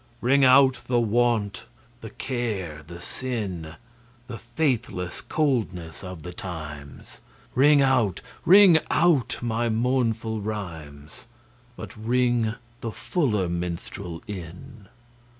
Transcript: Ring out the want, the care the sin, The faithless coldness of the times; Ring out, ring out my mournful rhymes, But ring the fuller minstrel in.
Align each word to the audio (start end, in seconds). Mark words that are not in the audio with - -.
Ring 0.19 0.43
out 0.43 0.79
the 0.87 0.99
want, 0.99 1.65
the 1.99 2.09
care 2.09 2.81
the 2.87 2.99
sin, 2.99 3.75
The 4.25 4.39
faithless 4.39 5.21
coldness 5.21 6.03
of 6.03 6.23
the 6.23 6.33
times; 6.33 7.21
Ring 7.53 7.83
out, 7.83 8.19
ring 8.43 8.79
out 8.89 9.37
my 9.43 9.69
mournful 9.69 10.41
rhymes, 10.41 11.27
But 11.75 11.95
ring 11.95 12.55
the 12.79 12.91
fuller 12.91 13.47
minstrel 13.47 14.23
in. 14.27 14.87